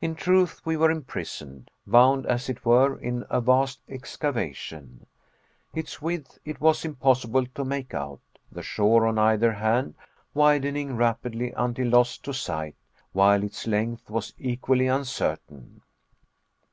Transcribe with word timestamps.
In 0.00 0.14
truth, 0.14 0.60
we 0.64 0.76
were 0.76 0.88
imprisoned 0.92 1.72
bound 1.84 2.26
as 2.26 2.48
it 2.48 2.64
were, 2.64 2.96
in 2.96 3.24
a 3.28 3.40
vast 3.40 3.80
excavation. 3.88 5.04
Its 5.74 6.00
width 6.00 6.38
it 6.44 6.60
was 6.60 6.84
impossible 6.84 7.46
to 7.46 7.64
make 7.64 7.92
out; 7.92 8.20
the 8.52 8.62
shore, 8.62 9.04
on 9.04 9.18
either 9.18 9.50
hand, 9.54 9.96
widening 10.32 10.94
rapidly 10.96 11.50
until 11.56 11.88
lost 11.88 12.22
to 12.26 12.32
sight; 12.32 12.76
while 13.10 13.42
its 13.42 13.66
length 13.66 14.08
was 14.08 14.32
equally 14.38 14.86
uncertain. 14.86 15.82